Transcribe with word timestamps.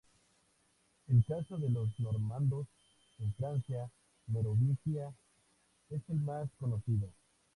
El 1.09 1.23
caso 1.25 1.59
de 1.59 1.69
los 1.69 1.99
normandos 1.99 2.65
en 3.19 3.31
Francia 3.35 3.87
merovingia 4.25 5.13
es 5.91 6.01
el 6.09 6.19
más 6.21 6.49
conocido. 6.59 7.07